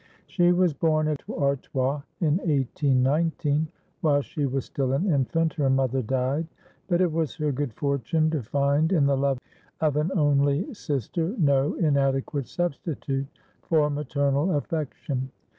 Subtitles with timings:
[0.25, 3.67] She was born at Artois, in 1819.
[4.01, 6.47] While she was still an infant, her mother died;
[6.87, 9.37] but it was her good fortune to find in the love
[9.79, 13.27] of an only sister no inadequate substitute
[13.61, 15.29] for maternal affection.